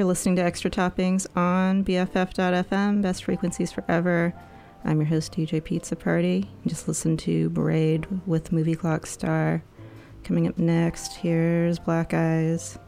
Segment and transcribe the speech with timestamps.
[0.00, 4.32] You're listening to Extra Toppings on BFF.FM, Best Frequencies Forever.
[4.82, 6.48] I'm your host, DJ Pizza Party.
[6.64, 9.62] You just listen to Braid with Movie Clock Star.
[10.24, 12.78] Coming up next, here's Black Eyes.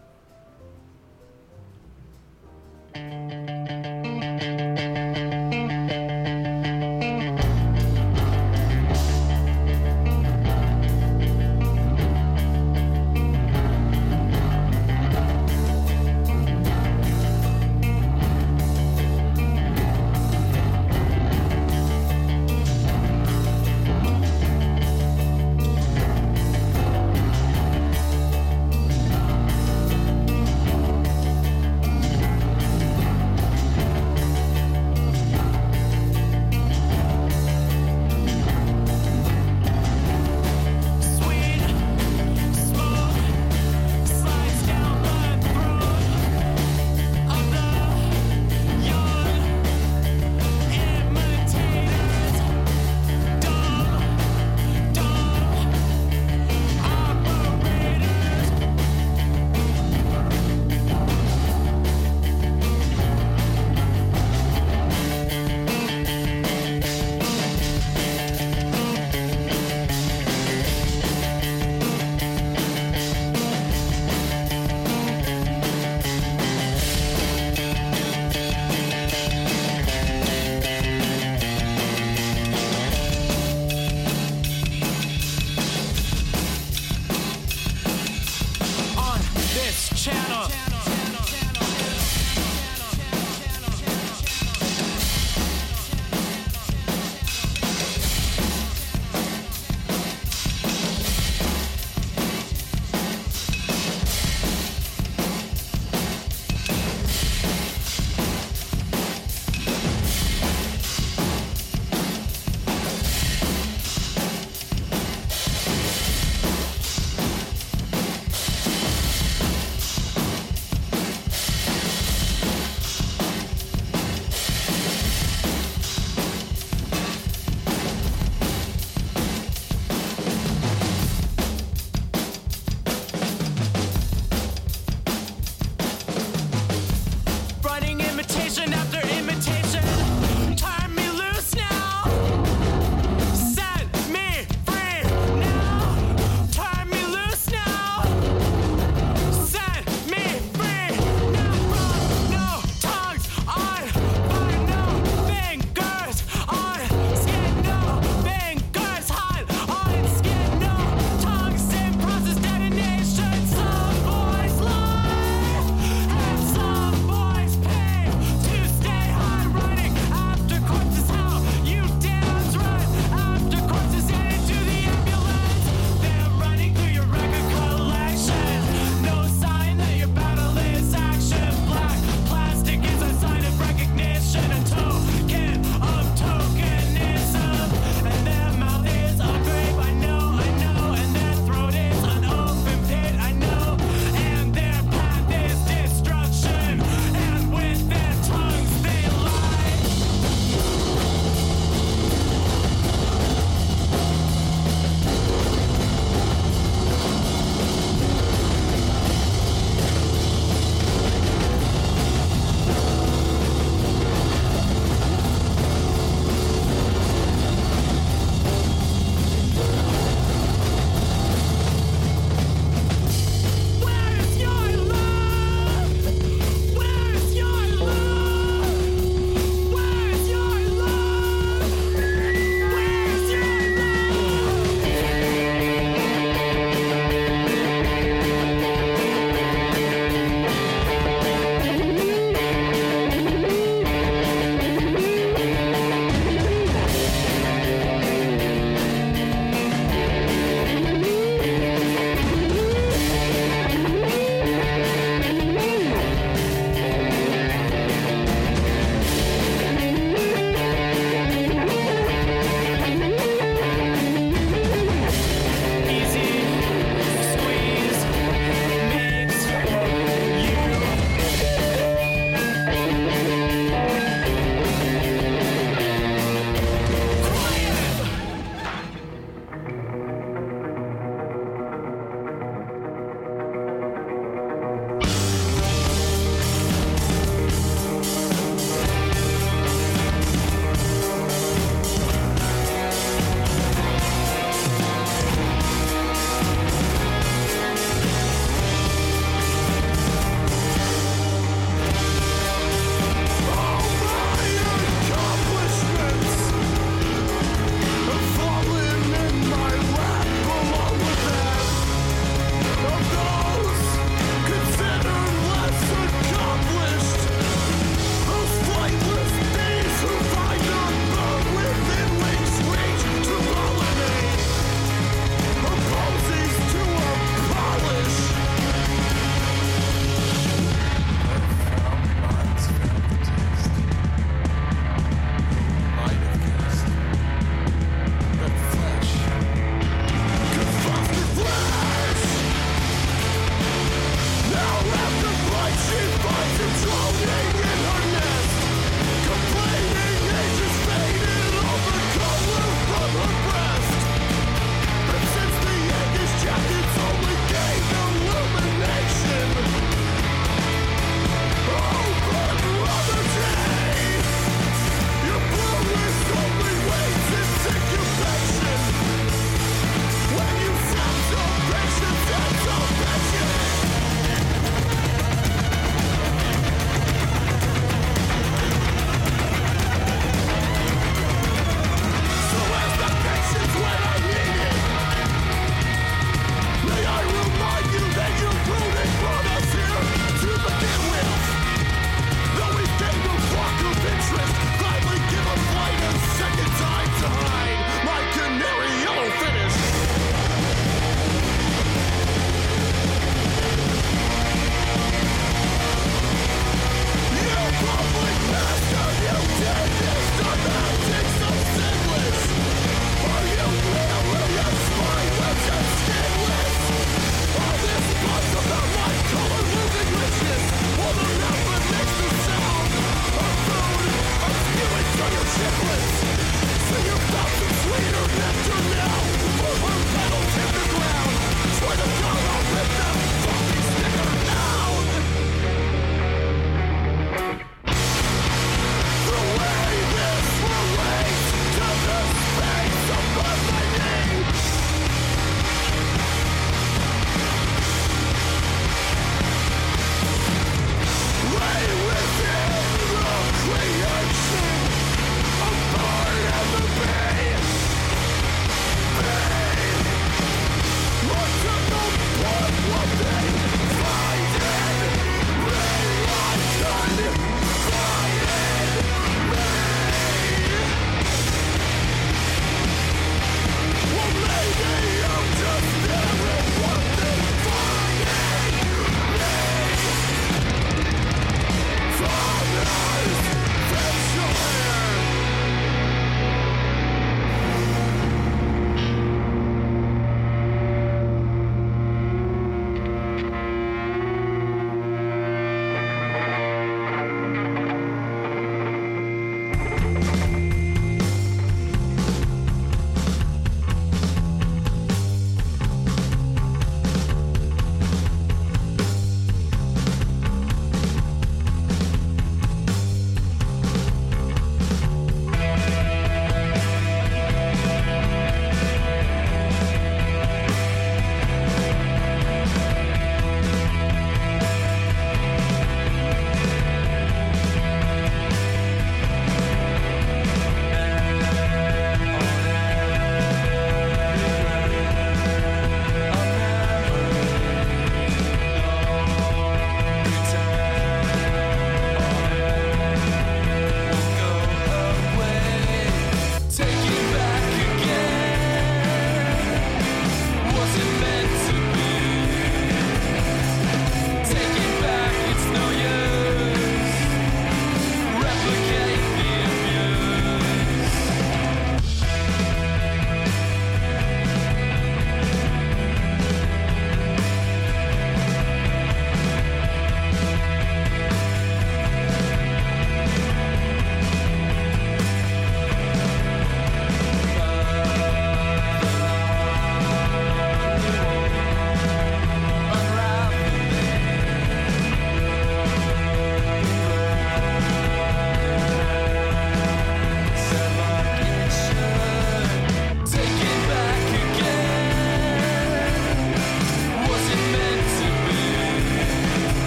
[90.02, 90.71] Channel.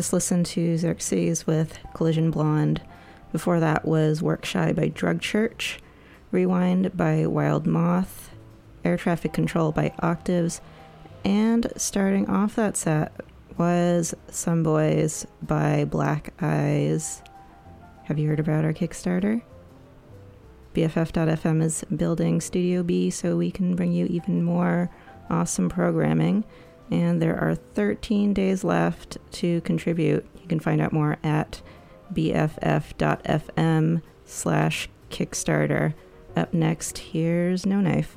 [0.00, 2.80] just listened to Xerxes with Collision Blonde.
[3.32, 5.78] Before that was Work Shy by Drug Church,
[6.30, 8.30] Rewind by Wild Moth,
[8.82, 10.62] Air Traffic Control by Octaves,
[11.22, 13.12] and starting off that set
[13.58, 17.22] was Some Boys by Black Eyes.
[18.04, 19.42] Have you heard about our Kickstarter?
[20.72, 24.88] BFF.FM is building Studio B so we can bring you even more
[25.28, 26.46] awesome programming
[26.90, 30.26] and there are 13 days left to contribute.
[30.40, 31.62] You can find out more at
[32.12, 35.94] bff.fm slash Kickstarter.
[36.36, 38.16] Up next, here's No Knife.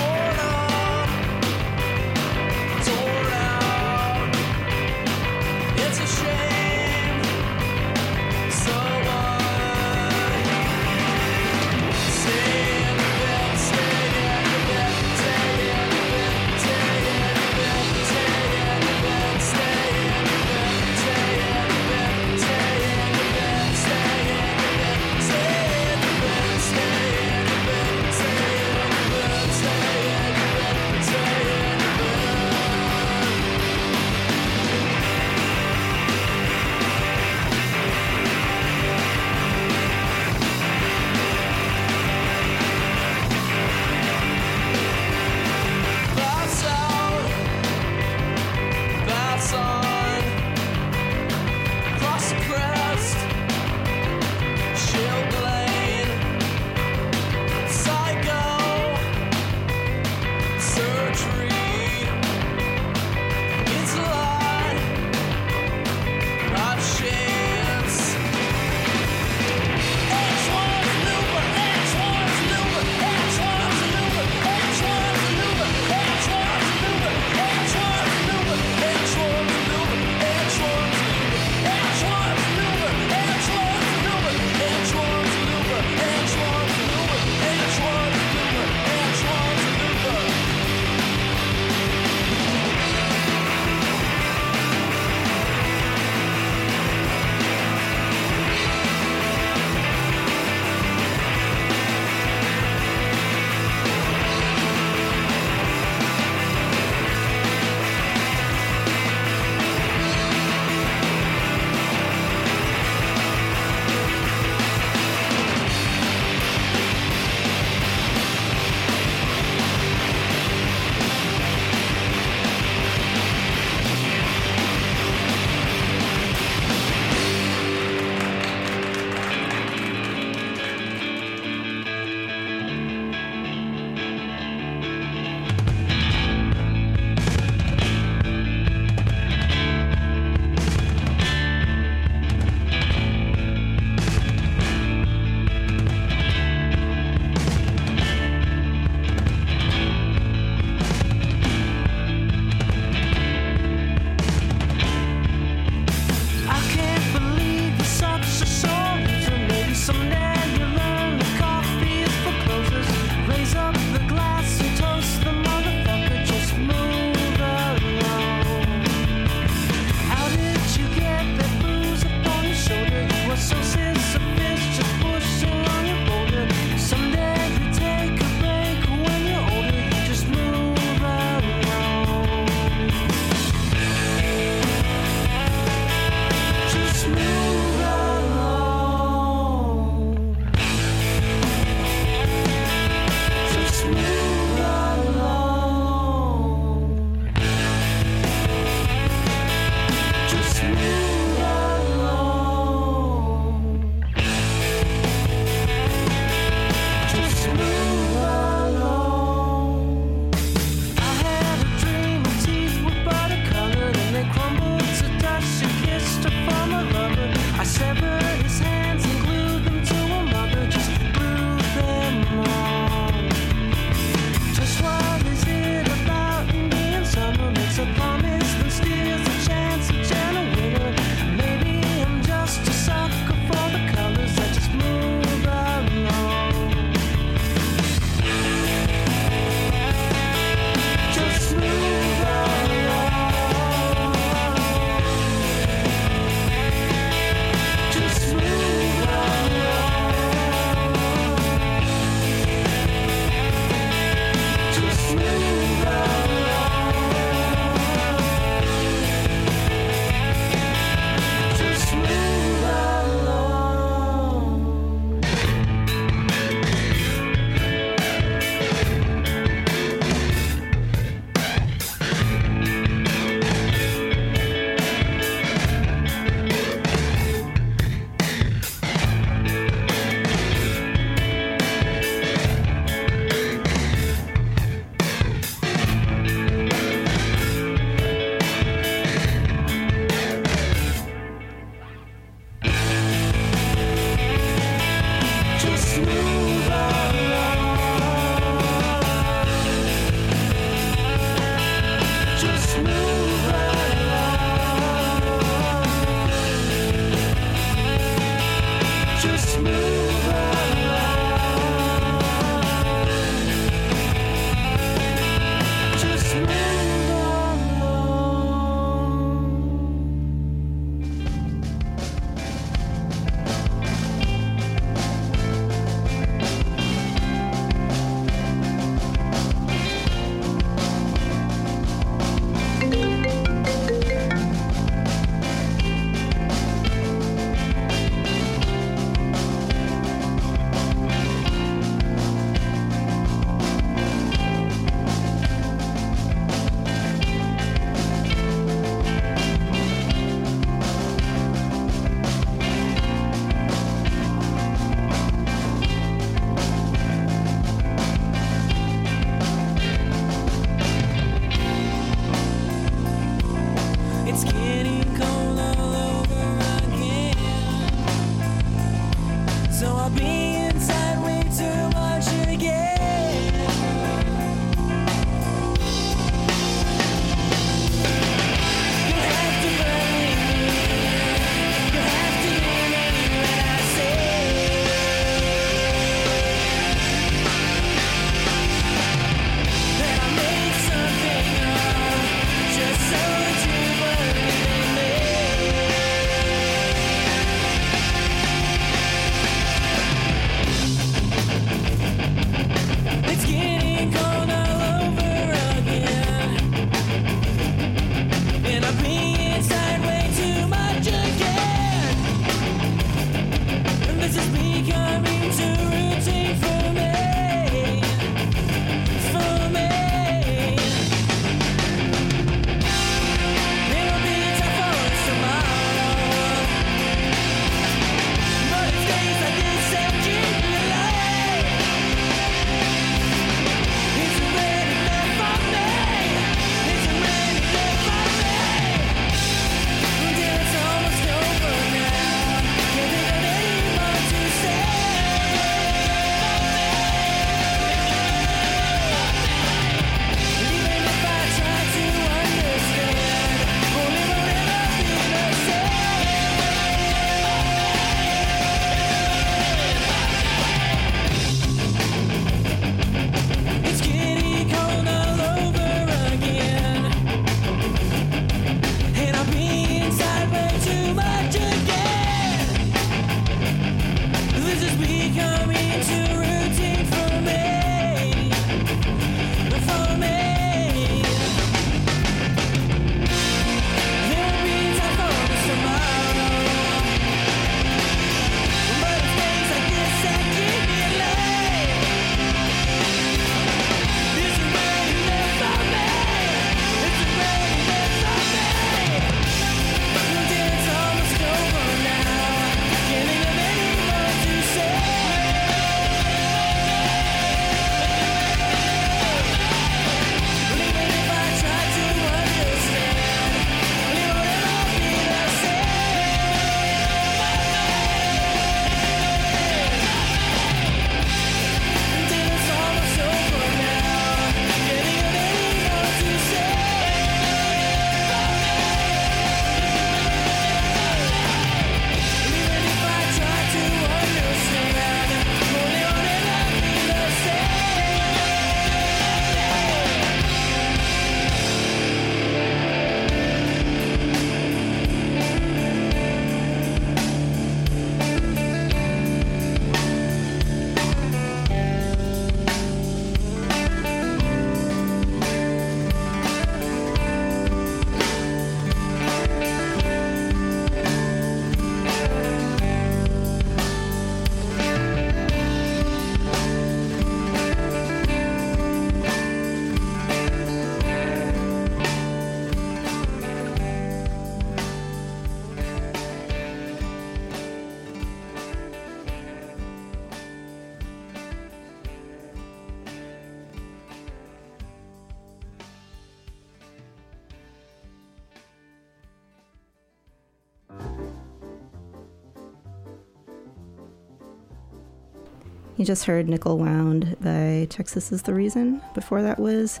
[596.04, 599.00] You just heard Nickel Wound by Texas is the Reason.
[599.14, 600.00] Before that was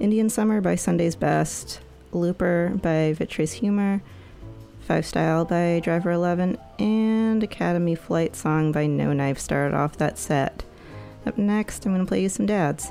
[0.00, 1.80] Indian Summer by Sunday's Best,
[2.10, 4.02] Looper by Vitreous Humor,
[4.80, 10.18] Five Style by Driver 11, and Academy Flight Song by No Knife started off that
[10.18, 10.64] set.
[11.24, 12.90] Up next, I'm going to play you some dads.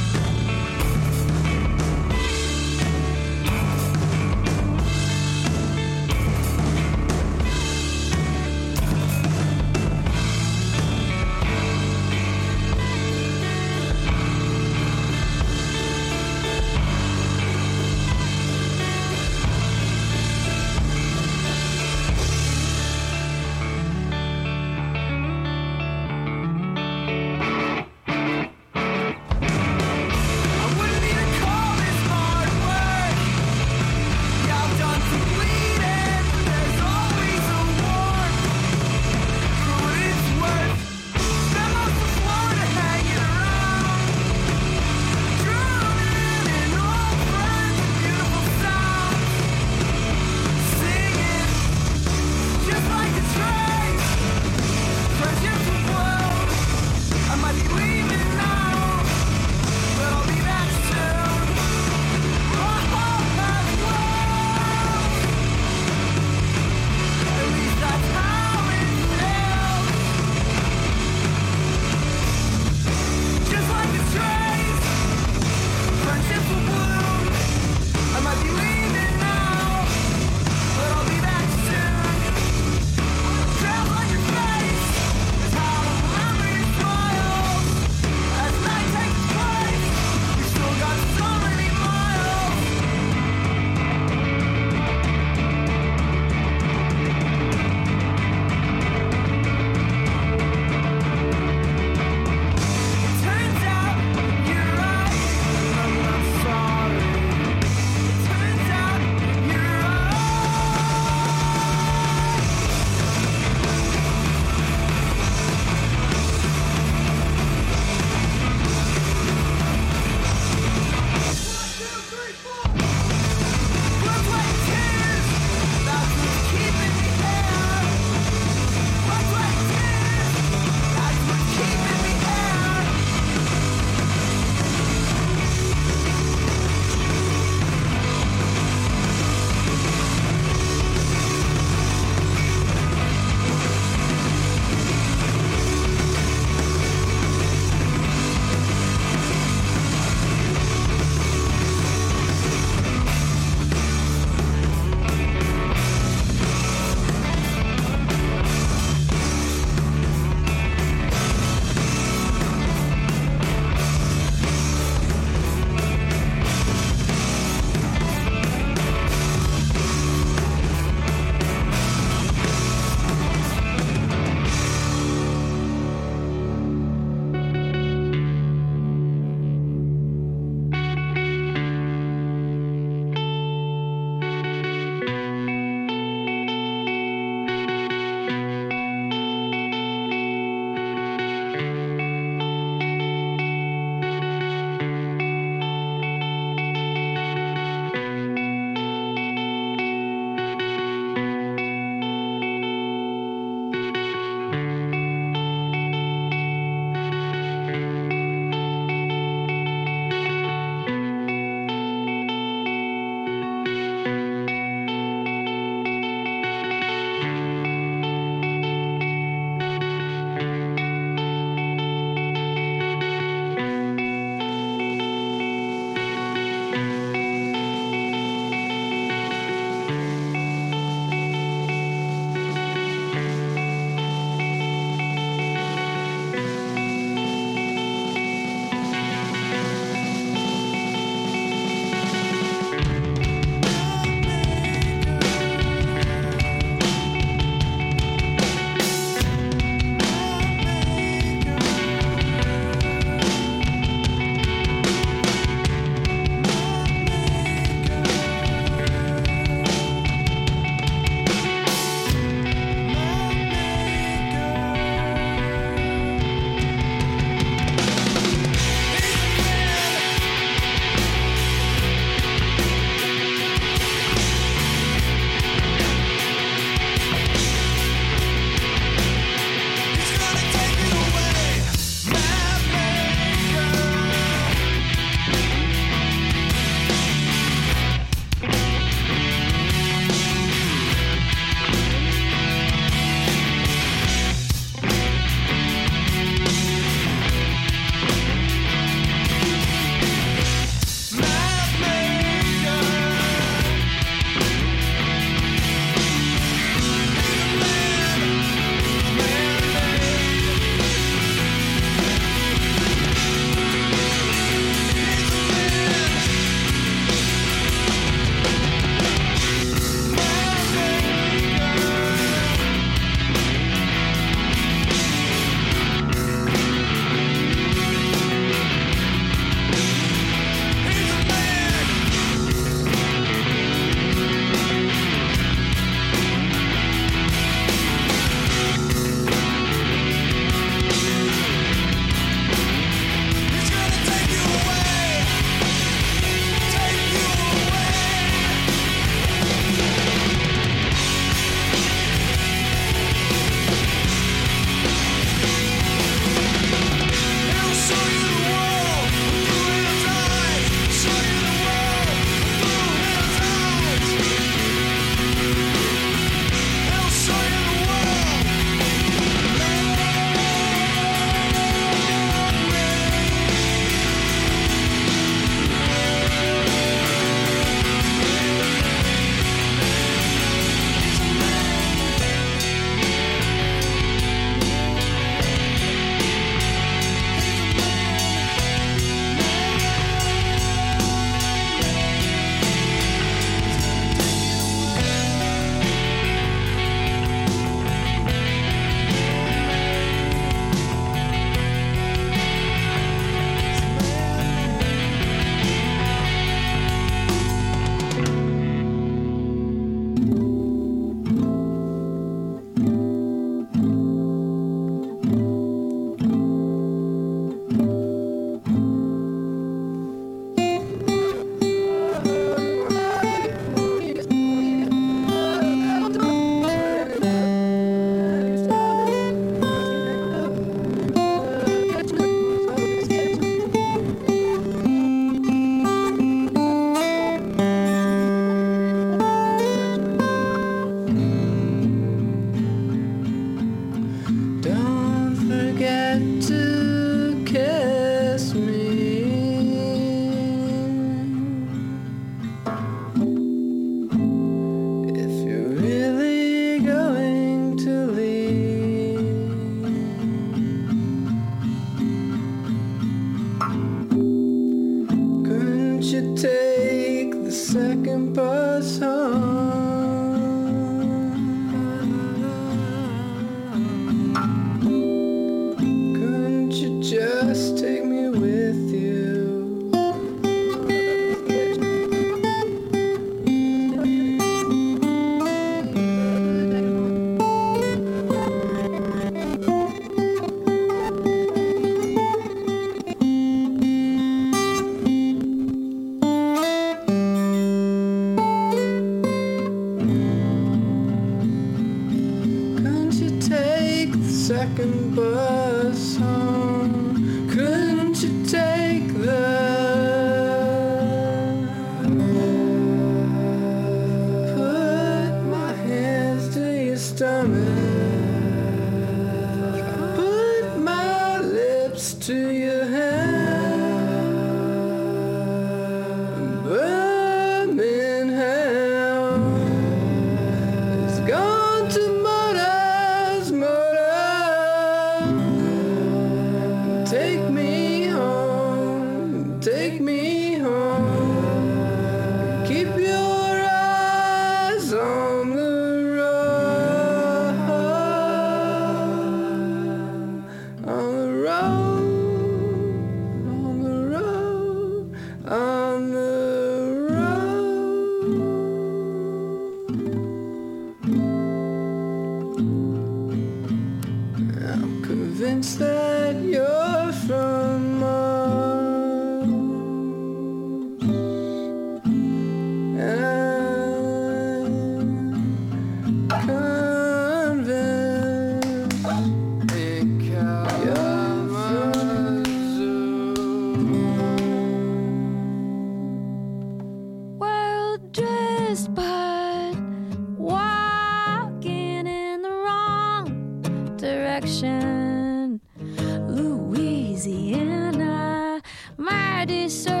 [599.41, 600.00] My deserted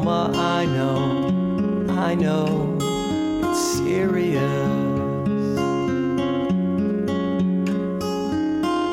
[0.00, 0.32] coma.
[0.34, 2.78] I know, I know,
[3.44, 4.40] it's serious.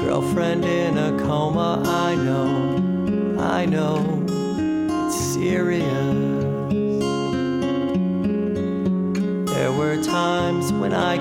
[0.04, 1.82] Girlfriend in a coma.
[1.86, 4.26] I know, I know,
[5.08, 5.86] it's serious.
[9.54, 11.16] There were times when I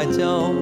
[0.00, 0.59] No, I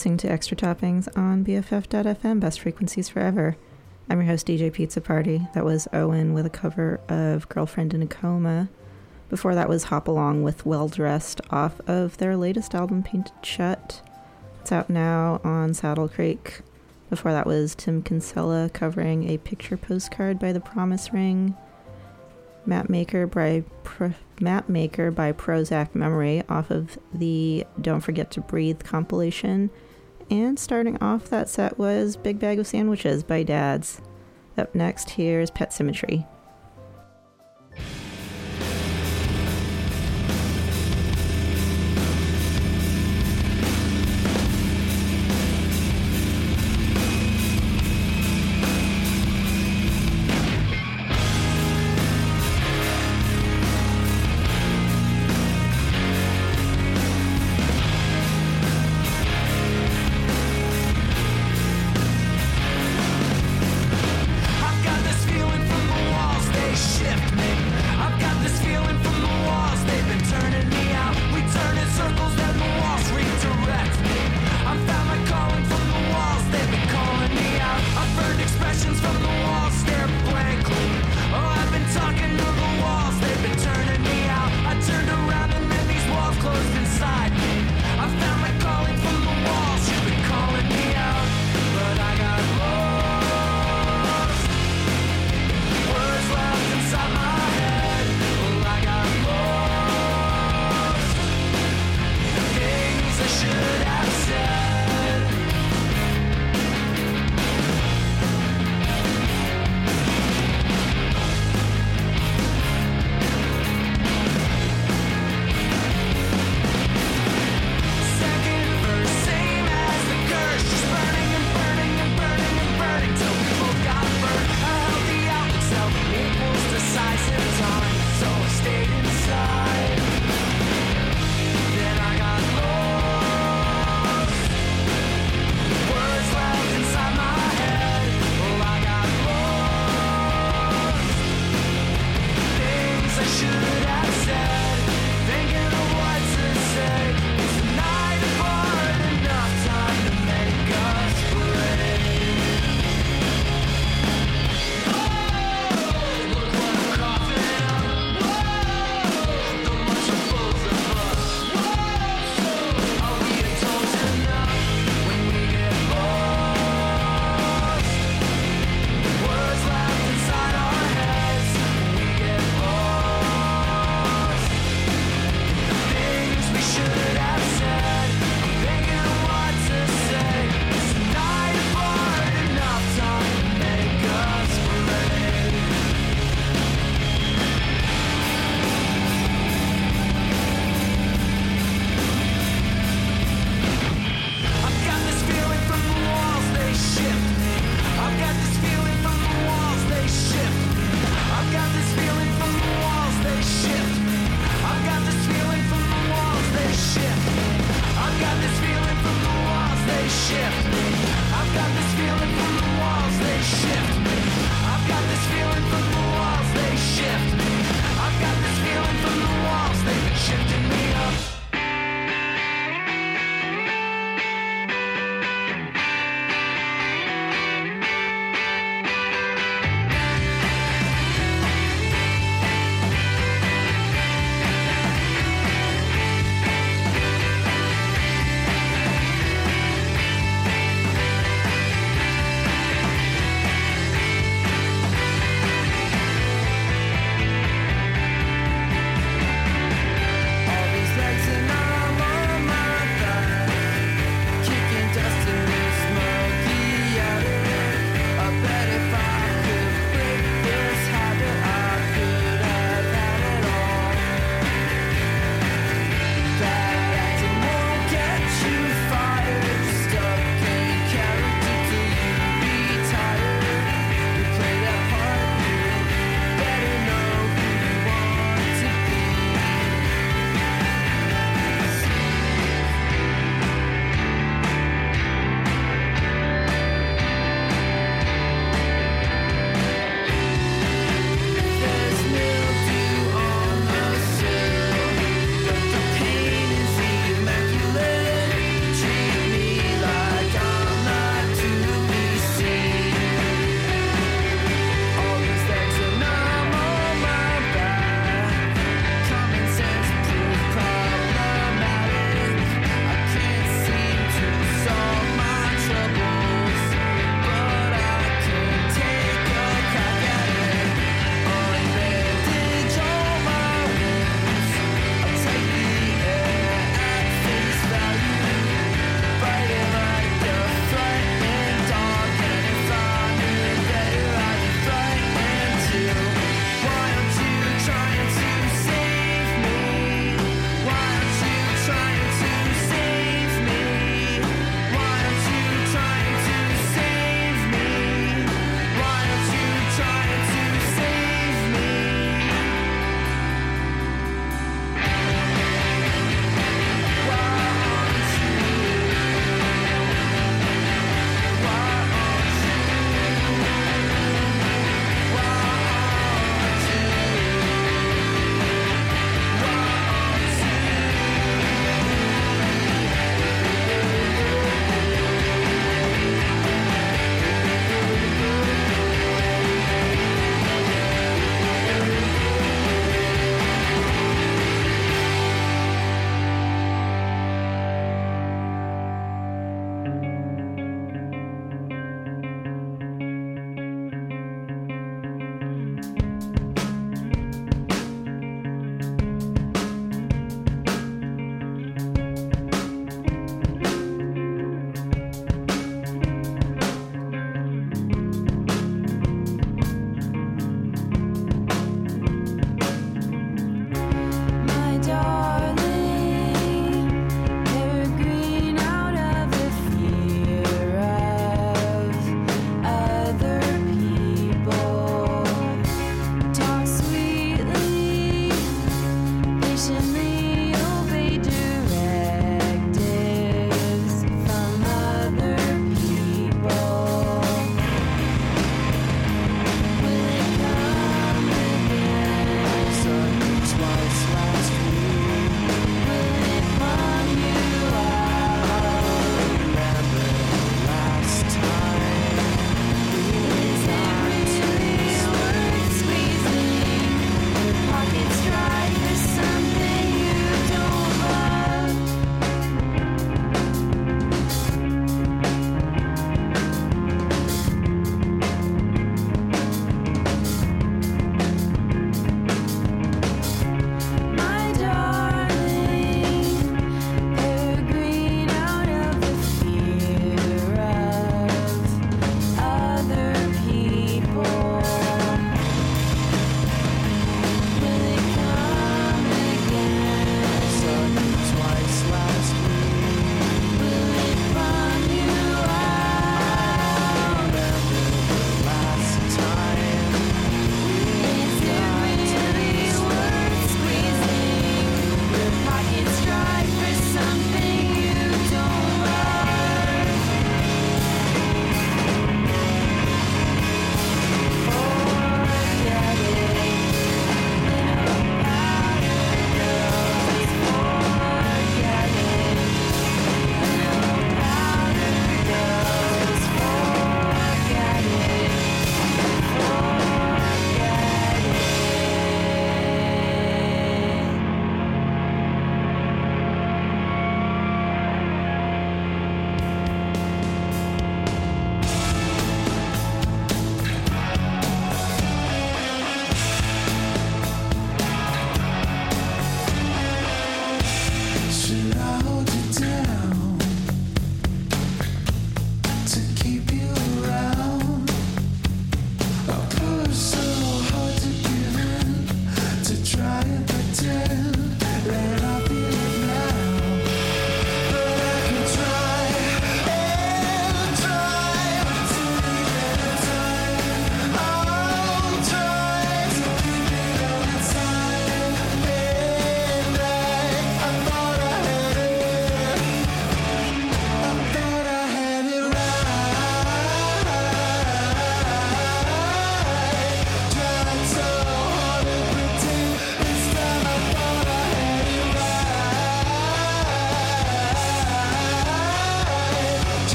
[0.00, 3.58] listening to Extra Toppings on BFF.FM, Best Frequencies Forever.
[4.08, 5.46] I'm your host, DJ Pizza Party.
[5.52, 8.70] That was Owen with a cover of Girlfriend in a Coma.
[9.28, 14.00] Before that was Hop Along with Well Dressed off of their latest album, Painted Shut.
[14.62, 16.62] It's out now on Saddle Creek.
[17.10, 21.54] Before that was Tim Kinsella covering a picture postcard by The Promise Ring.
[22.66, 28.82] Mapmaker by Pro- Map Maker by Prozac Memory off of the Don't Forget to Breathe
[28.82, 29.68] compilation.
[30.30, 34.00] And starting off that set was Big Bag of Sandwiches by Dads.
[34.56, 36.24] Up next, here's Pet Symmetry.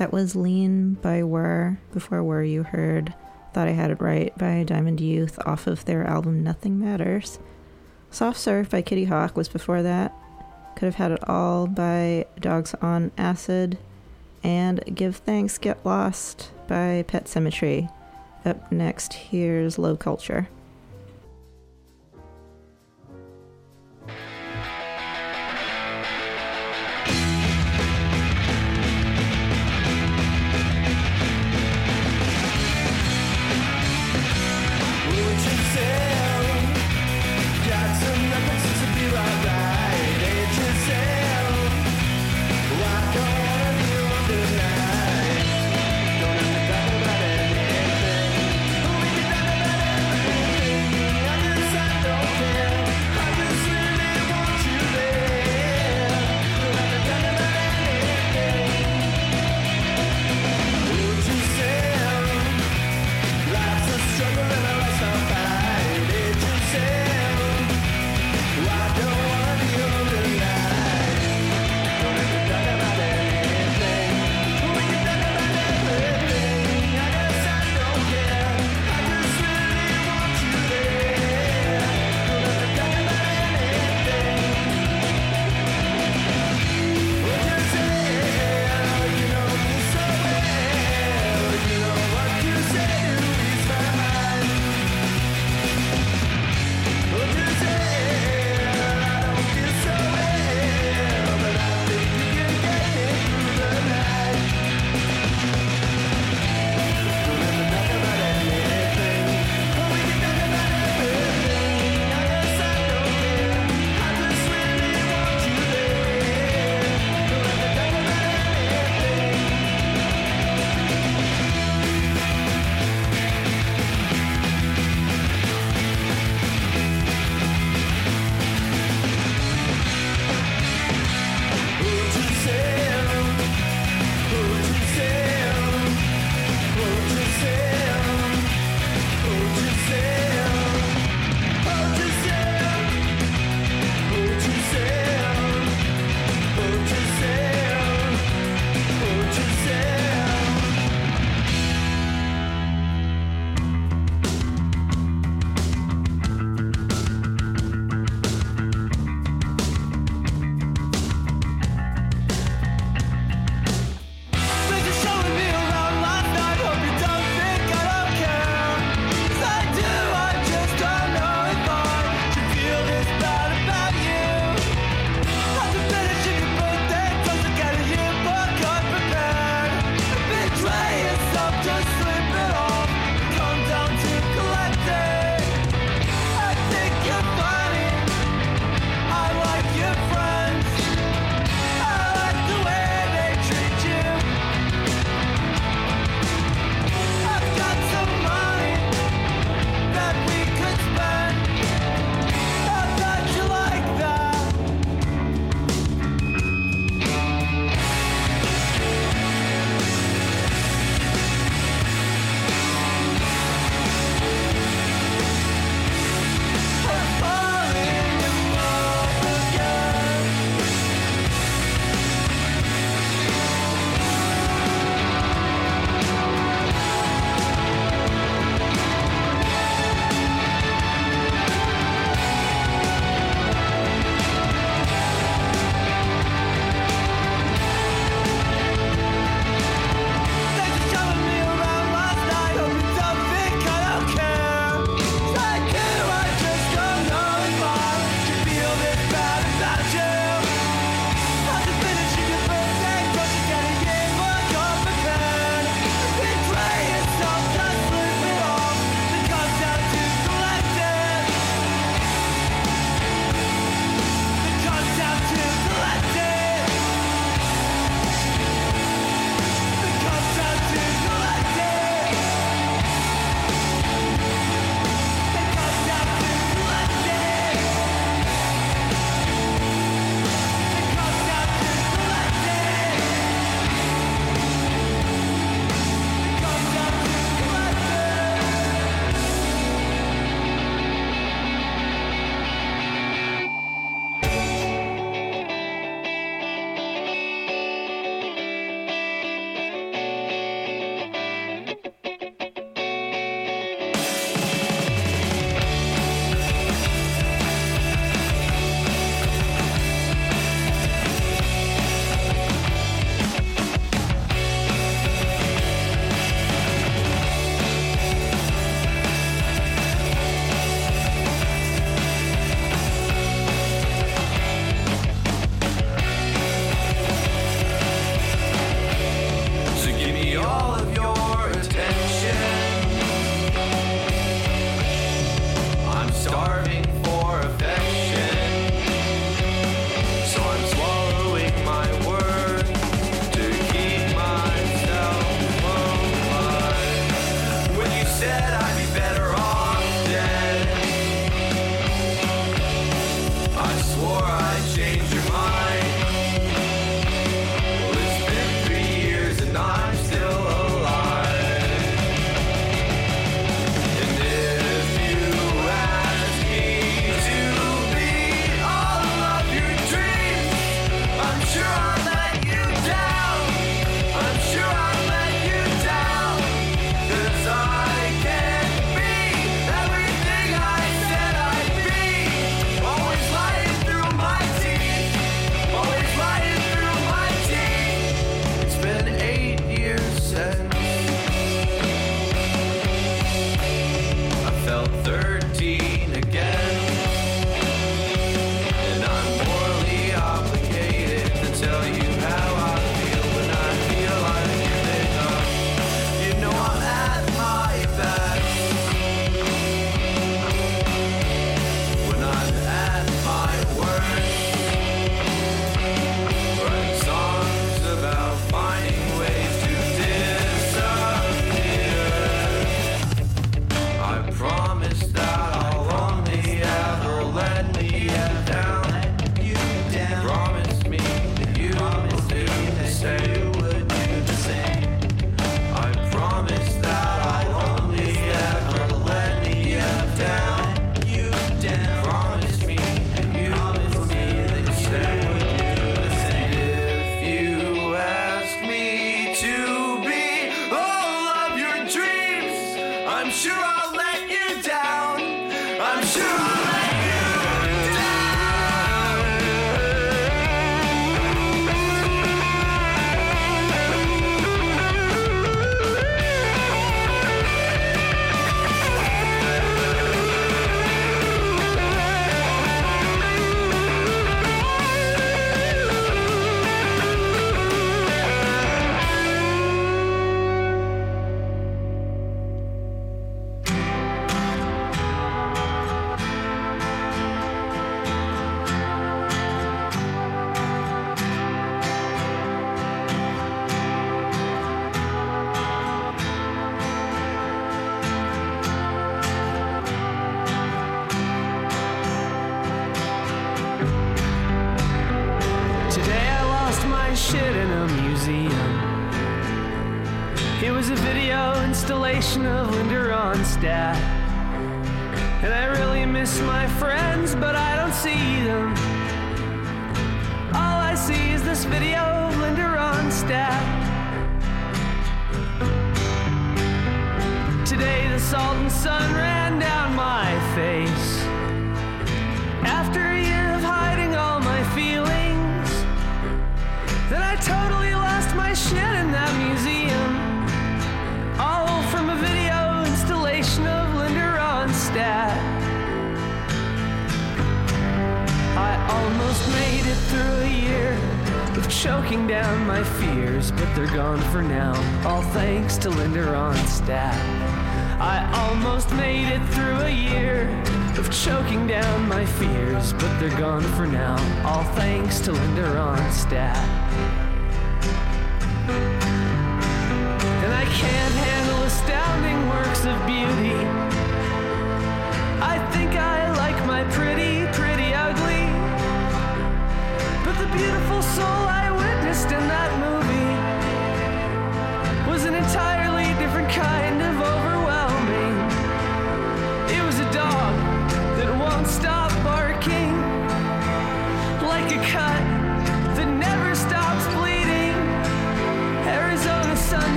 [0.00, 1.76] That was Lean by Were.
[1.92, 3.12] Before Were, you heard
[3.52, 7.38] Thought I Had It Right by Diamond Youth off of their album Nothing Matters.
[8.10, 10.14] Soft Surf by Kitty Hawk was before that.
[10.74, 13.76] Could have had it all by Dogs on Acid.
[14.42, 17.90] And Give Thanks, Get Lost by Pet Symmetry.
[18.46, 20.48] Up next, here's Low Culture.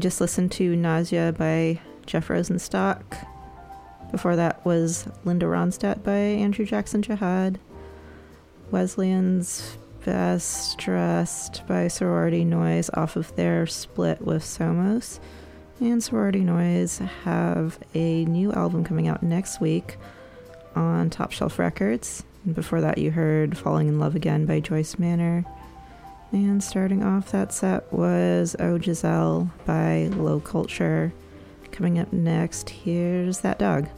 [0.00, 3.02] Just listened to Nausea by Jeff Rosenstock.
[4.10, 7.60] Before that was Linda Ronstadt by Andrew Jackson Jihad.
[8.70, 15.20] Wesleyan's Best Dressed by Sorority Noise off of their split with Somos.
[15.80, 19.98] And Sorority Noise have a new album coming out next week
[20.74, 22.24] on Top Shelf Records.
[22.46, 25.44] And before that, you heard Falling in Love Again by Joyce Manor.
[26.32, 31.12] And starting off that set was Oh Giselle by Low Culture.
[31.72, 33.88] Coming up next, here's That Dog.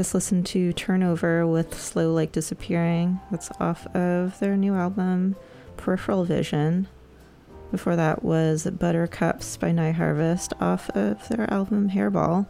[0.00, 3.20] Just listened to Turnover with Slow Like Disappearing.
[3.30, 5.36] That's off of their new album,
[5.76, 6.88] Peripheral Vision.
[7.70, 12.46] Before that was Buttercups by Night Harvest off of their album Hairball.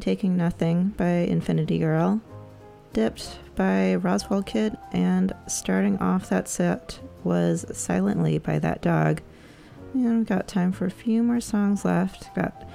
[0.00, 2.20] Taking Nothing by Infinity Girl.
[2.92, 4.76] Dipped by Roswell Kid.
[4.90, 9.22] And starting off that set was Silently by That Dog.
[9.94, 12.34] And we've got time for a few more songs left.
[12.34, 12.68] Got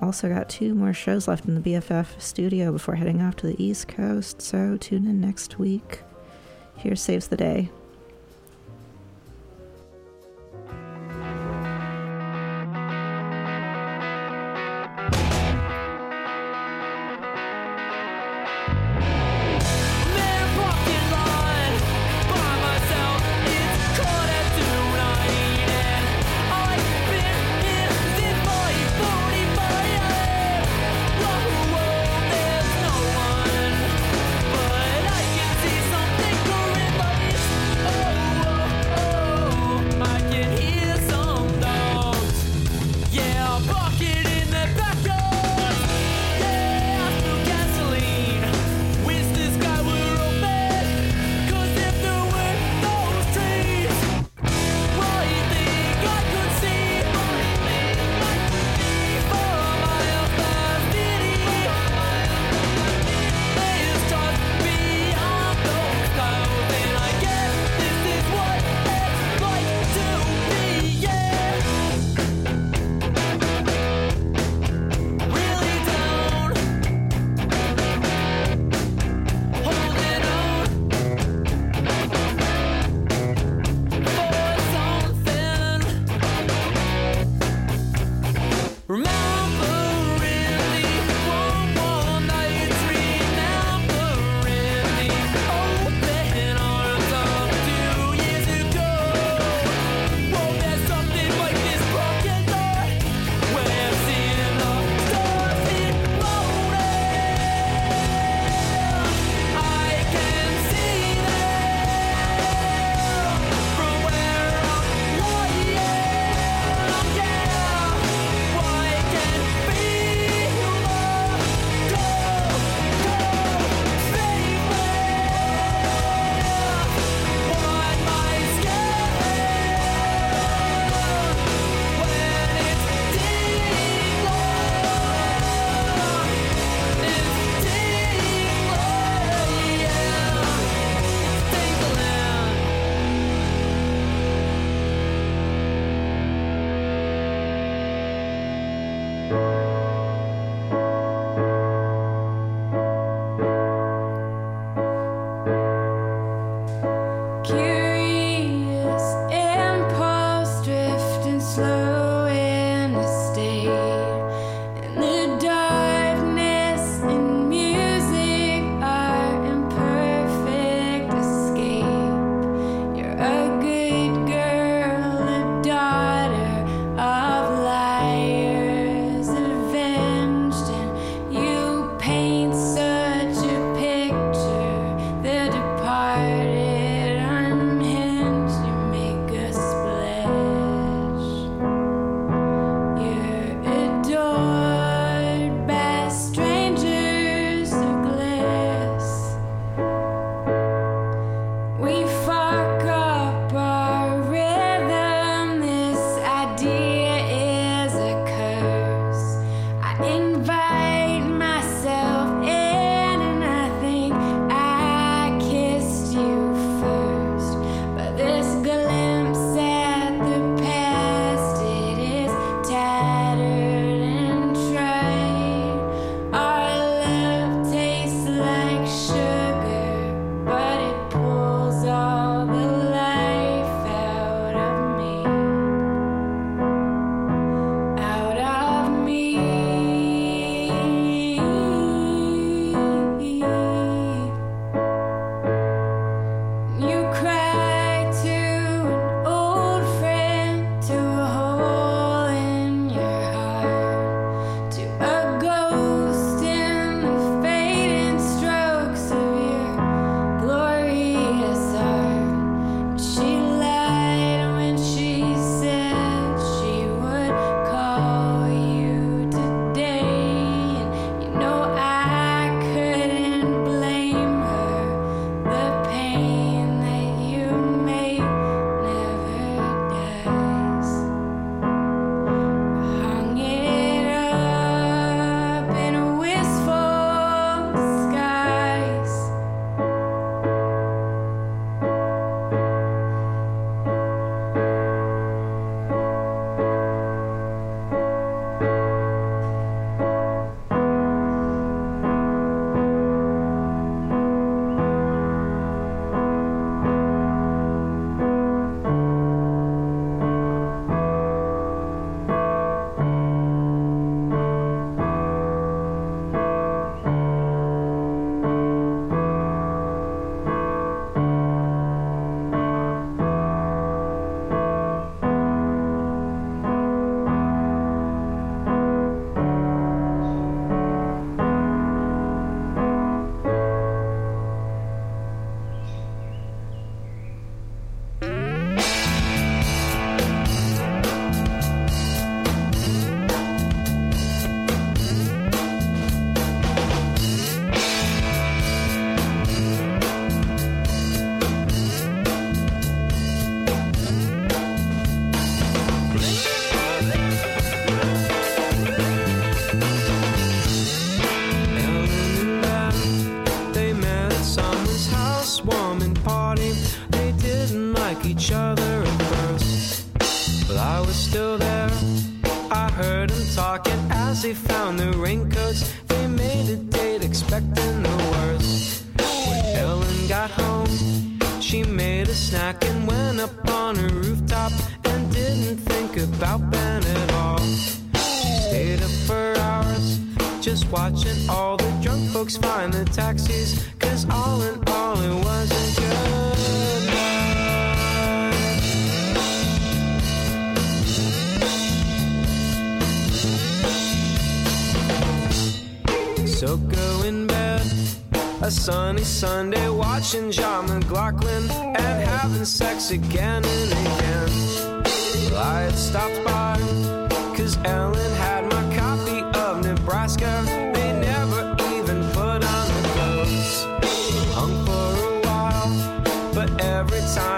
[0.00, 3.62] also got two more shows left in the BFF studio before heading off to the
[3.62, 6.02] East Coast, so tune in next week.
[6.76, 7.70] Here saves the day.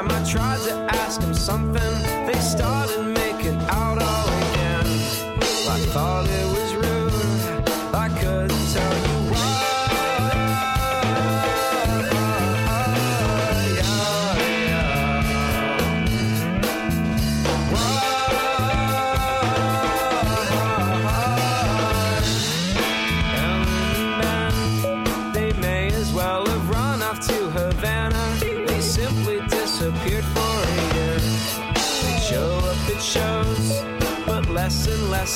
[0.00, 2.99] Time I tried to ask them something, they started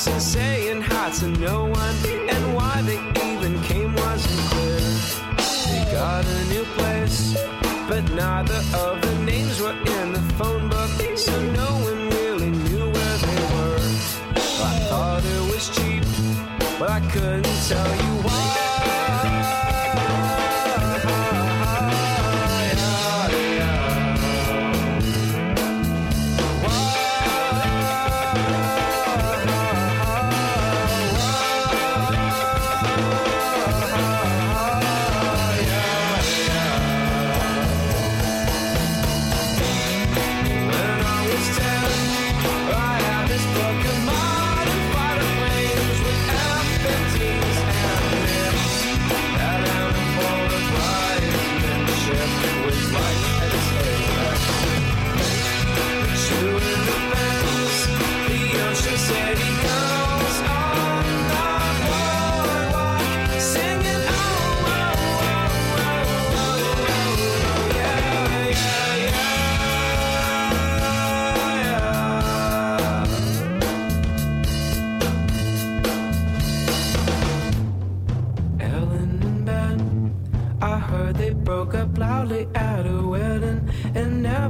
[0.07, 1.95] and saying hi to no one.
[2.29, 2.99] And why they
[3.31, 4.79] even came wasn't clear.
[5.67, 7.35] They got a new place,
[7.87, 12.85] but neither of the names were in the phone book, so no one really knew
[12.95, 13.79] where they were.
[14.71, 16.03] I thought it was cheap,
[16.79, 18.14] but I couldn't tell you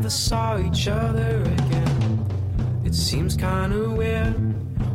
[0.06, 2.19] never saw each other again.
[2.86, 4.36] It seems kinda weird.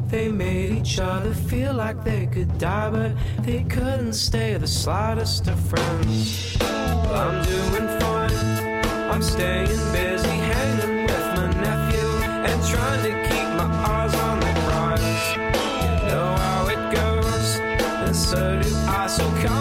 [0.08, 3.12] They made each other feel like they could die, but
[3.42, 6.56] they couldn't stay the slightest of friends.
[6.60, 8.36] I'm doing fine.
[9.10, 12.08] I'm staying busy hanging with my nephew
[12.48, 15.24] and trying to keep my eyes on the prize.
[15.82, 17.48] You know how it goes,
[18.06, 19.08] and so do I.
[19.08, 19.59] So call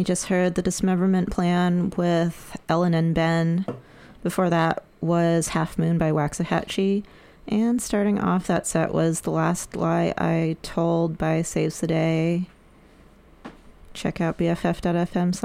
[0.00, 3.66] You just heard the dismemberment plan with Ellen and Ben.
[4.22, 7.04] Before that was Half Moon by Waxahatchee.
[7.46, 12.46] And starting off that set was The Last Lie I Told by Saves the Day.
[13.92, 15.34] Check out bff.fm